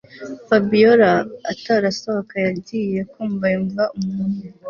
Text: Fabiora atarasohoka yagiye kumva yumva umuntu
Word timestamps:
Fabiora 0.47 1.11
atarasohoka 1.51 2.35
yagiye 2.45 2.99
kumva 3.11 3.45
yumva 3.53 3.83
umuntu 3.97 4.45